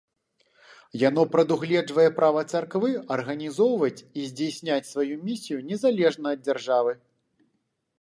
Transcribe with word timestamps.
Яно 1.09 1.25
прадугледжвае 1.35 2.05
права 2.17 2.41
царквы 2.55 2.89
арганізоўваць 3.17 4.01
і 4.19 4.27
здзейсняць 4.33 4.81
сваю 4.93 5.15
місію 5.31 5.63
незалежна 5.73 6.27
ад 6.37 6.41
дзяржавы. 6.49 7.01